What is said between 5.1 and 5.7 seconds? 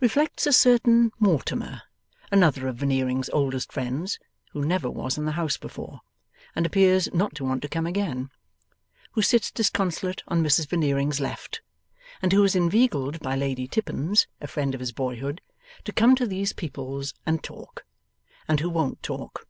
in the house